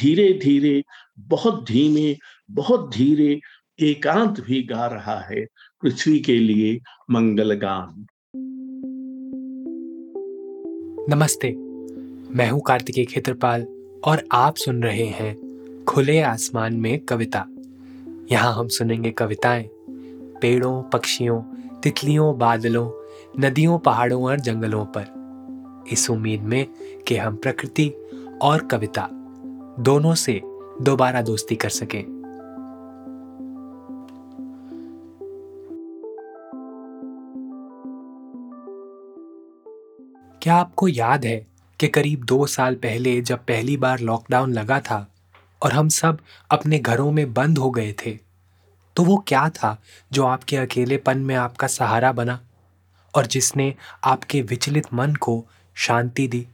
[0.00, 0.82] धीरे धीरे
[1.18, 2.16] बहुत धीमे,
[2.50, 3.40] बहुत धीरे
[3.80, 5.44] एकांत भी गा रहा है
[5.82, 8.06] पृथ्वी के लिए मंगल गान
[11.10, 11.50] नमस्ते,
[12.36, 13.66] मैं हूँ कार्तिकेय खेत्रपाल
[14.04, 17.44] और आप सुन रहे हैं खुले आसमान में कविता।
[18.32, 19.70] यहाँ हम सुनेंगे कविताएँ,
[20.42, 21.42] पेड़ों, पक्षियों,
[21.82, 22.90] तितलियों, बादलों,
[23.38, 26.66] नदियों, पहाड़ों और जंगलों पर। इस उम्मीद में
[27.06, 27.92] कि हम प्रकृति
[28.42, 29.08] और कविता
[29.78, 30.40] दोनों से
[30.82, 32.04] दोबारा दोस्ती कर सकें।
[40.42, 41.46] क्या आपको याद है
[41.80, 45.14] कि करीब दो साल पहले जब पहली बार लॉकडाउन लगा था
[45.62, 46.18] और हम सब
[46.50, 48.18] अपने घरों में बंद हो गए थे
[48.96, 52.40] तो वो क्या था जो आपके अकेलेपन में आपका सहारा बना
[53.14, 53.74] और जिसने
[54.04, 56.46] आपके विचलित मन को शांति दी?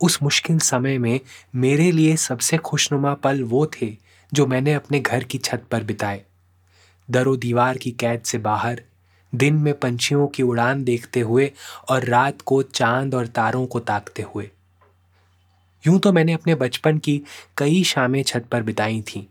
[0.00, 1.20] उस मुश्किल समय में
[1.54, 3.96] मेरे लिए सबसे खुशनुमा पल वो थे
[4.32, 6.22] जो मैंने अपने घर की छत पर बिताए।
[7.10, 8.82] दरो दीवार की कैद से बाहर,
[9.34, 11.50] दिन में पंछियों की उड़ान देखते हुए
[11.88, 14.50] और रात को चाँद और तारों को ताकते हुए।
[15.86, 17.22] यूँ तो मैंने अपने बचपन की
[17.58, 19.24] कई शामें छत पर बिताई थीं,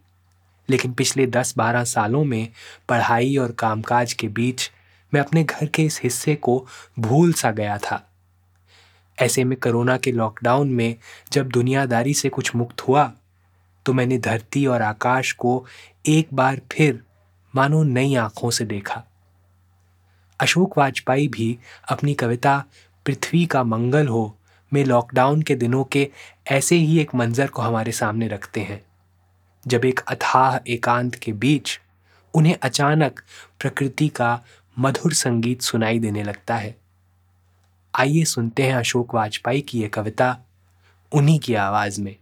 [0.70, 2.48] लेकिन पिछले दस बारह सालों में
[2.90, 4.72] पढ़ाई और कामकाज के बीच
[5.14, 6.66] मैं अपने घर के इस हिस्से को
[7.00, 8.07] भूल सा गया था।
[9.20, 10.96] ऐसे में कोरोना के लॉकडाउन में
[11.32, 13.12] जब दुनियादारी से कुछ मुक्त हुआ
[13.86, 15.66] तो मैंने धरती और आकाश को
[16.06, 17.04] एक बार फिर
[17.56, 19.04] मानो नई आँखों से देखा।
[20.40, 21.58] अशोक वाजपेयी भी
[21.90, 22.64] अपनी कविता
[23.06, 24.36] पृथ्वी का मंगल हो
[24.74, 26.10] में लॉकडाउन के दिनों के
[26.48, 28.82] ऐसे ही एक मंजर को हमारे सामने रखते हैं।
[29.68, 31.80] जब एक अथाह एकांत के बीच
[32.34, 33.22] उन्हें अचानक
[33.60, 34.44] प्रकृति का
[34.80, 36.76] मधुर संगीत सुनाई देने लगता है।
[38.00, 40.46] आइए सुनते हैं अशोक वाजपेयी की यह कविता,
[41.14, 42.16] उन्हीं की आवाज़ में।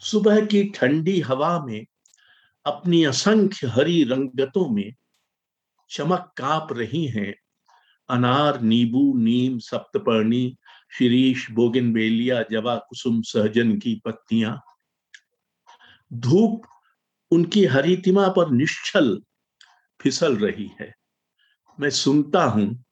[0.00, 1.86] सुबह की ठंडी हवा में,
[2.66, 4.94] अपनी असंख्य हरी रंगतों में,
[5.90, 7.34] चमक काप रही हैं
[8.08, 10.56] अनार, नींबू, नीम, सप्तपर्णी,
[10.98, 14.62] शिरीष बोगिनबेलिया जवा, कुसुम, सहजन की पत्तियाँ।
[16.12, 16.62] धूप
[17.30, 19.22] उनकी हरितिमा पर निश्चल
[20.00, 20.94] फिसल रही है।
[21.80, 22.84] मैं सुनता हूँ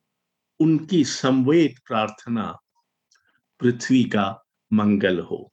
[0.61, 2.59] उनकी संवेद प्रार्थना
[3.61, 5.53] पृथ्वी का मंगल हो।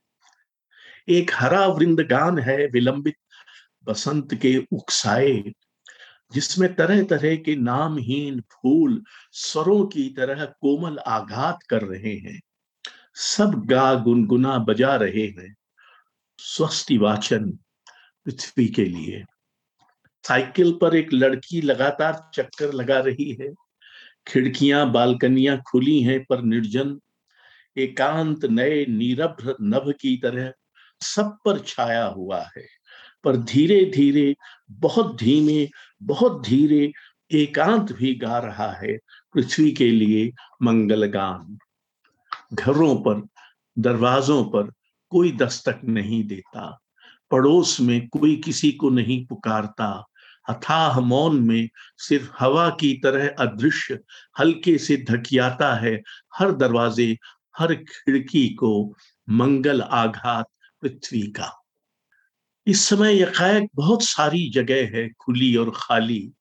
[1.09, 3.15] एक हरा वृंदगान है विलंबित
[3.83, 5.53] बसंत के उकसाए,
[6.33, 12.41] जिसमें तरह तरह के नामहीन फूल स्वरों की तरह कोमल आघात कर रहे हैं।
[13.15, 15.55] सब गा गुनगुना बजा रहे हैं
[16.37, 17.51] स्वस्ति वाचन
[18.25, 19.23] पृथ्वी के लिए।
[20.27, 23.53] साइकिल पर एक लड़की लगातार चक्कर लगा रही है।
[24.27, 26.99] खिड़कियाँ बालकनियाँ खुली हैं पर निर्जन,
[27.77, 30.51] एकांत नए नीरभ नभ की तरह
[31.01, 32.65] सब पर छाया हुआ है।
[33.23, 34.35] पर धीरे धीरे
[34.71, 35.69] बहुत धीमे,
[36.03, 36.91] बहुत धीरे
[37.31, 38.97] एकांत भी गा रहा है
[39.33, 41.57] पृथ्वी के लिए मंगल गान
[42.53, 43.27] घरों पर,
[43.79, 44.71] दरवाजों पर
[45.09, 46.79] कोई दस्तक नहीं देता,
[47.31, 50.05] पड़ोस में कोई किसी को नहीं पुकारता।
[50.49, 53.99] अथाह मौन में सिर्फ़ हवा की तरह अदृश्य,
[54.39, 56.01] हल्के से धकियाता है।
[56.35, 57.17] हर दरवाजे,
[57.57, 58.95] हर खिड़की को
[59.29, 60.45] मंगल आघात
[60.81, 61.63] पृथ्वी का।
[62.67, 66.31] इस समय यकायक बहुत सारी जगह है खुली और खाली,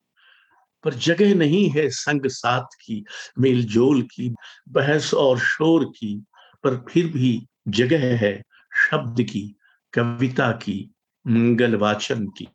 [0.85, 3.05] पर जगह नहीं है संग साथ की,
[3.39, 4.35] मेलजोल की,
[4.69, 6.25] बहस और शोर की,
[6.65, 8.43] पर फिर भी जगह है
[8.91, 9.57] शब्द की,
[9.93, 10.91] कविता की,
[11.27, 12.49] मंगल वाचन की।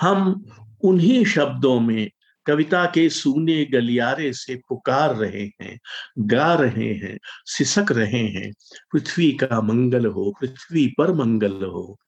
[0.00, 0.44] हम
[0.84, 2.10] उन्हीं शब्दों में
[2.46, 5.80] कविता के सूने गलियारे से पुकार रहे हैं,
[6.18, 8.52] गा रहे हैं, सिसक रहे हैं।
[8.92, 11.98] पृथ्वी का मंगल हो, पृथ्वी पर मंगल हो।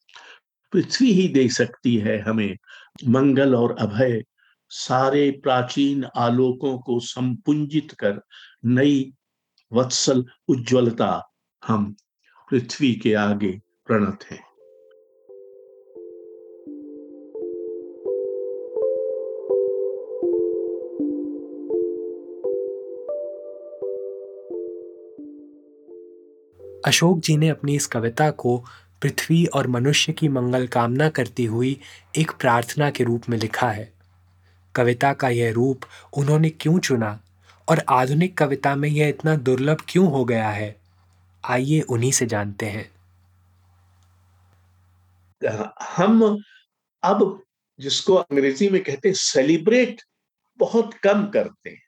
[0.73, 2.57] पृथ्वी ही दे सकती है हमें
[3.09, 4.25] मंगल और अभय।
[4.71, 8.21] सारे प्राचीन आलोकों को संपुंजित कर
[8.65, 9.13] नई
[9.73, 11.31] वत्सल उज्ज्वलता
[11.67, 11.97] हम
[12.51, 14.48] पृथ्वी के आगे प्रणत हैं।
[26.87, 28.65] अशोक जी ने अपनी इस कविता को
[29.03, 31.81] पृथ्वी और मनुष्य की मंगल कामना करती हुई
[32.17, 33.93] एक प्रार्थना के रूप में लिखा है।
[34.75, 35.81] कविता का यह रूप
[36.17, 37.21] उन्होंने क्यों चुना
[37.69, 40.77] और आधुनिक कविता में यह इतना दुर्लभ क्यों हो गया है?
[41.45, 42.91] आइए उन्हीं से जानते हैं।
[45.97, 46.43] हम
[47.03, 47.43] अब
[47.81, 50.03] जिसको अंग्रेज़ी में कहते हैं सेलिब्रेट
[50.59, 51.88] बहुत कम करते हैं।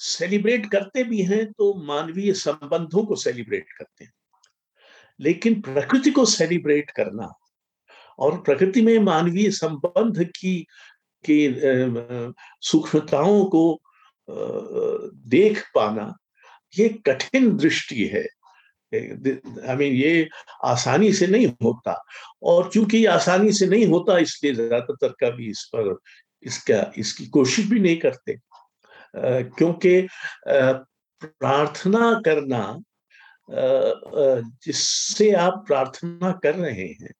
[0.00, 4.12] सेलिब्रेट करते भी हैं तो मानवीय संबंधों को सेलिब्रेट करते हैं।
[5.20, 7.32] लेकिन प्रकृति को सेलिब्रेट करना
[8.18, 10.66] और प्रकृति में मानवीय संबंध की
[11.24, 11.36] की
[12.62, 13.80] सूक्ष्मताओं को
[15.28, 16.14] देख पाना,
[16.74, 18.22] ये कठिन दृष्टि है।
[18.92, 20.28] आई मीन ये
[20.64, 21.94] आसानी से नहीं होता
[22.42, 25.96] और चूँकि आसानी से नहीं होता इसलिए ज़्यादातर कभी इस पर,
[26.42, 28.38] इसका, इसकी कोशिश भी नहीं करते।
[29.16, 30.00] क्योंकि
[31.22, 32.62] प्रार्थना करना
[34.64, 37.12] जिससे आप प्रार्थना कर रहे हैं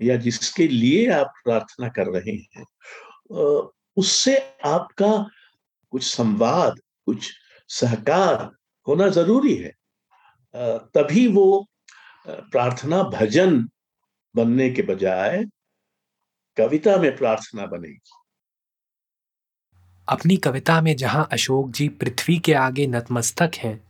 [0.00, 2.64] या जिसके लिए आप प्रार्थना कर रहे हैं
[3.96, 5.10] उससे आपका
[5.92, 7.30] कुछ संवाद, कुछ
[7.68, 8.50] सहकार
[8.86, 9.72] होना ज़रूरी है।
[10.94, 11.66] तभी वो
[12.26, 13.68] प्रार्थना भजन
[14.34, 15.44] बनने के बजाय
[16.56, 18.10] कविता में प्रार्थना बनेगी।
[20.08, 23.80] अपनी कविता में जहाँ अशोक जी पृथ्वी के आगे नतमस्तक हैं,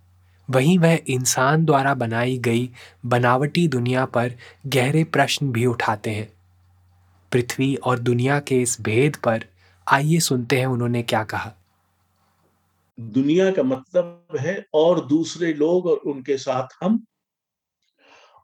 [0.51, 2.71] वहीं वह इंसान द्वारा बनाई गई
[3.07, 4.33] बनावटी दुनिया पर
[4.67, 6.33] गहरे प्रश्न भी उठाते हैं।
[7.33, 9.45] पृथ्वी और दुनिया के इस भेद पर
[9.89, 11.53] आइए सुनते हैं उन्होंने क्या कहा।
[13.01, 17.05] दुनिया का मतलब है और दूसरे लोग और उनके साथ हम।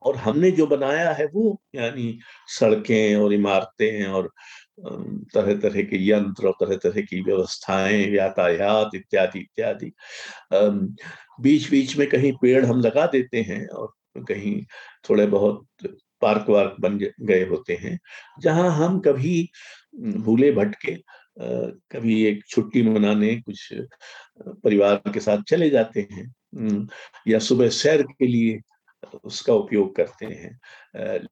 [0.03, 4.33] और हमने जो बनाया है वो, यानी सड़कें और इमारतें और
[4.79, 9.93] तरह तरह के यंत्र और तरह तरह की व्यवस्थाएँ, यातायात इत्यादि इत्यादि।
[11.43, 13.93] बीच बीच में कहीं पेड़ हम लगा देते हैं और
[14.29, 14.63] कहीं
[15.09, 15.67] थोड़े बहुत
[16.23, 17.99] पार्क वार्क बन गए होते हैं,
[18.41, 19.49] जहाँ हम कभी
[19.97, 20.97] भूले भटके
[21.39, 23.69] कभी एक छुट्टी मनाने कुछ
[24.65, 26.87] परिवार के साथ चले जाते हैं
[27.29, 28.61] या सुबह सैर के लिए
[29.25, 30.61] उसका उपयोग करते हैं।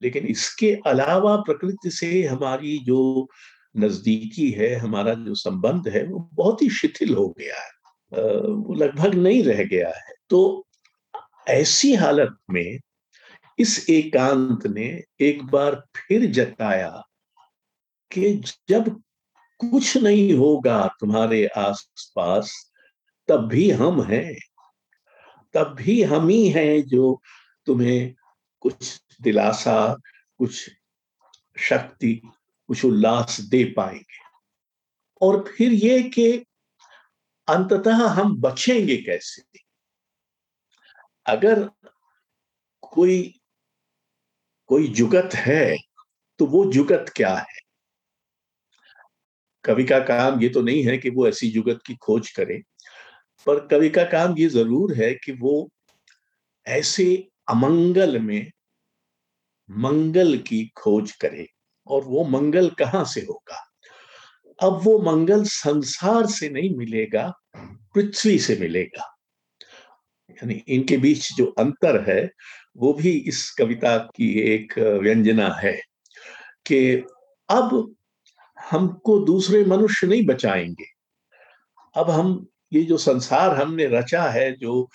[0.03, 3.29] लेकिन इसके अलावा प्रकृति से हमारी जो
[3.77, 7.71] नजदीकी है, हमारा जो संबंध है, वो बहुत ही शिथिल हो गया है।
[8.39, 10.67] वो लगभग नहीं रह गया है। तो
[11.49, 12.79] ऐसी हालत में
[13.59, 17.03] इस एकांत ने एक बार फिर जताया
[18.13, 19.03] कि जब
[19.59, 22.73] कुछ नहीं होगा तुम्हारे आसपास,
[23.29, 24.37] तब भी हम हैं।
[25.55, 27.23] तब भी हम ही हैं जो
[27.67, 28.15] तुम्हें
[28.61, 29.97] कुछ दिलासा,
[30.41, 30.71] कुछ
[31.61, 32.15] शक्ति,
[32.69, 34.21] कुछ उल्लास दे पाएँगे।
[35.21, 36.33] और फिर ये कि
[37.49, 39.43] अंततः हम बचेंगे कैसे?
[41.27, 41.69] अगर
[42.83, 43.41] कोई
[44.71, 45.77] कोई जुगत है
[46.41, 47.61] तो वो जुगत क्या है?
[49.65, 52.61] कवि का काम ये तो नहीं है कि वो ऐसी जुगत की खोज करे,
[53.47, 55.69] पर कवि का काम ये ज़रूर है कि वो
[56.67, 57.07] ऐसे
[57.49, 58.53] अमंगल में
[59.71, 61.49] मंगल की खोज करे
[61.87, 63.69] और वो मंगल कहाँ से होगा?
[64.63, 67.33] अब वो मंगल संसार से नहीं मिलेगा,
[67.95, 69.17] पृथ्वी से मिलेगा।
[70.31, 72.31] यानी इनके बीच जो अंतर है,
[72.77, 75.83] वो भी इस कविता की एक व्यंजना है
[76.67, 76.97] कि
[77.49, 77.95] अब
[78.71, 80.85] हमको दूसरे मनुष्य नहीं बचाएँगे।
[81.95, 84.91] अब हम, ये जो संसार हमने रचा है, जो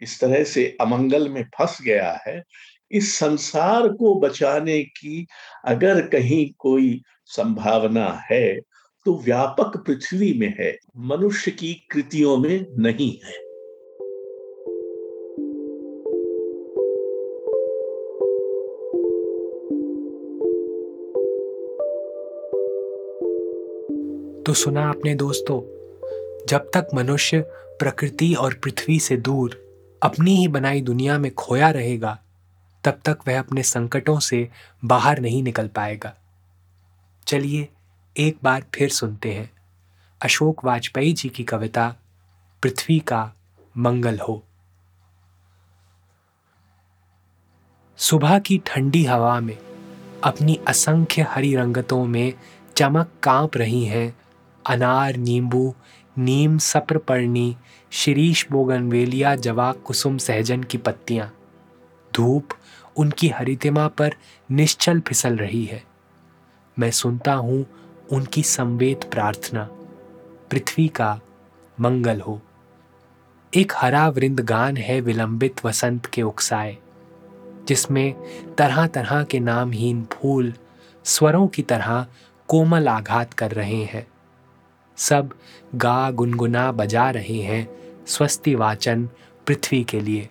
[0.00, 2.42] इस तरह से अमंगल में फंस गया है।
[2.90, 5.26] इस संसार को बचाने की
[5.64, 8.60] अगर कहीं कोई संभावना है
[9.06, 13.44] तो व्यापक पृथ्वी में है, मनुष्य की कृतियों में नहीं है।
[24.42, 25.60] तो सुना आपने दोस्तों,
[26.46, 27.40] जब तक मनुष्य
[27.78, 29.65] प्रकृति और पृथ्वी से दूर
[30.02, 32.18] अपनी ही बनाई दुनिया में खोया रहेगा,
[32.84, 34.50] तब तक वह अपने संकटों से
[34.84, 36.14] बाहर नहीं निकल पाएगा।
[37.26, 37.68] चलिए,
[38.16, 39.50] एक बार फिर सुनते हैं।
[40.22, 41.96] अशोक वाजपेयी जी की कविता,
[42.62, 43.32] पृथ्वी का
[43.76, 44.44] मंगल हो।
[47.96, 49.58] सुबह की ठंडी हवा में,
[50.24, 52.32] अपनी असंख्य हरी रंगतों में
[52.76, 54.16] चमक काँप रही हैं
[54.66, 55.74] अनार, नींबू
[56.18, 57.56] नीम सप्र पर्णी
[57.92, 61.32] शिरीष बोगनवेलिया जवा कुसुम सहजन की पत्तियाँ।
[62.14, 62.48] धूप
[62.96, 64.14] उनकी हरितिमा पर
[64.50, 65.82] निश्चल फिसल रही है।
[66.78, 67.66] मैं सुनता हूँ
[68.12, 69.68] उनकी संवेद प्रार्थना।
[70.50, 71.20] पृथ्वी का
[71.80, 72.40] मंगल हो।
[73.56, 76.76] एक हरा वृंद गान है विलंबित वसंत के उकसाए,
[77.68, 78.14] जिसमें
[78.58, 80.52] तरह तरह के नामहीन फूल
[81.04, 82.06] स्वरों की तरह
[82.48, 84.06] कोमल आघात कर रहे हैं।
[84.96, 85.30] सब
[85.74, 87.68] गा गुनगुना बजा रहे हैं
[88.06, 89.08] स्वस्ति वाचन
[89.46, 90.28] पृथ्वी के लिए।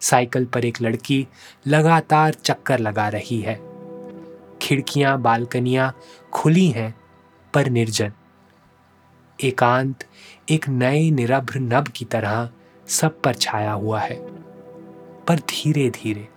[0.00, 1.28] साइकिल पर एक लड़की
[1.66, 3.54] लगातार चक्कर लगा रही है।
[4.62, 5.98] खिड़कियाँ, बालकनियाँ
[6.32, 6.94] खुली हैं
[7.54, 8.12] पर निर्जन।
[9.44, 10.04] एकांत
[10.50, 12.50] एक नए निरभ्र नभ की तरह
[12.86, 14.16] सब पर छाया हुआ है।
[15.24, 16.28] पर धीरे धीरे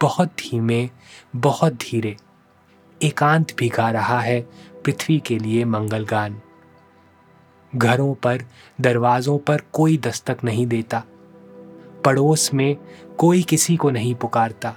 [0.00, 0.90] बहुत धीमे,
[1.36, 2.16] बहुत धीरे
[3.02, 4.40] एकांत भी गा रहा है
[4.84, 6.40] पृथ्वी के लिए मंगल गान
[7.76, 8.42] घरों पर,
[8.80, 11.04] दरवाजों पर कोई दस्तक नहीं देता।
[12.04, 12.76] पड़ोस में
[13.18, 14.74] कोई किसी को नहीं पुकारता।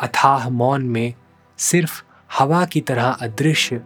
[0.00, 1.14] अथाह मौन में
[1.58, 2.04] सिर्फ़
[2.38, 3.82] हवा की तरह अदृश्य,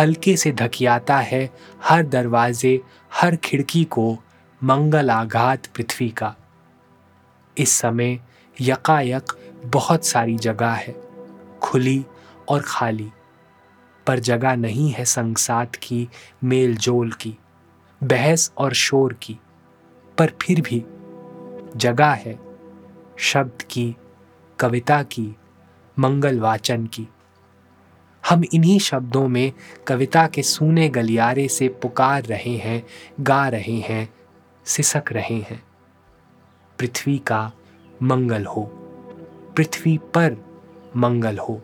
[0.00, 1.50] हल्के से धकियाता है
[1.84, 2.80] हर दरवाजे,
[3.14, 4.18] हर खिड़की को
[4.64, 6.34] मंगल आघात पृथ्वी का।
[7.58, 8.20] इस समय
[8.60, 9.32] यकायक
[9.66, 10.94] बहुत सारी जगह है,
[11.62, 12.04] खुली
[12.50, 13.10] और खाली,
[14.06, 16.08] पर जगह नहीं है संगसात की
[16.44, 17.36] मेल जोल की,
[18.04, 19.38] बहस और शोर की,
[20.18, 20.84] पर फिर भी
[21.76, 22.38] जगह है
[23.18, 23.96] शब्द की,
[24.58, 25.36] कविता की,
[25.98, 27.08] मंगल वाचन की।
[28.28, 29.52] हम इन्हीं शब्दों में
[29.86, 32.86] कविता के सूने गलियारे से पुकार रहे हैं,
[33.20, 34.14] गा रहे हैं,
[34.64, 35.62] सिसक रहे हैं।
[36.78, 37.52] पृथ्वी का
[38.02, 38.62] मंगल हो,
[39.56, 40.36] पृथ्वी पर
[40.96, 41.62] मंगल हो।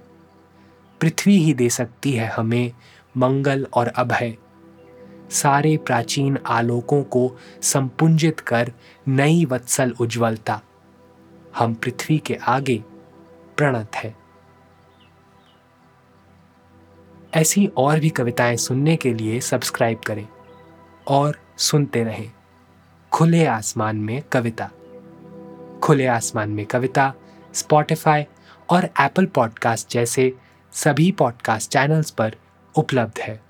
[1.00, 2.72] पृथ्वी ही दे सकती है हमें
[3.16, 4.36] मंगल और अभय।
[5.30, 8.72] सारे प्राचीन आलोकों को संपुंजित कर
[9.08, 10.62] नई वत्सल उज्ज्वलता।
[11.56, 12.84] हम पृथ्वी के आगे
[13.56, 14.16] प्रणत है।
[17.34, 20.28] ऐसी और भी कविताएँ सुनने के लिए सब्सक्राइब करें
[21.08, 22.32] और सुनते रहें।
[23.12, 24.70] खुले आसमान में कविता।
[25.82, 27.14] खुले आसमान में कविता
[27.54, 28.26] स्पॉटिफाई
[28.70, 30.36] और एप्पल पॉडकास्ट जैसे
[30.76, 32.34] सभी पॉडकास्ट चैनल्स पर
[32.76, 33.45] उपलब्ध है।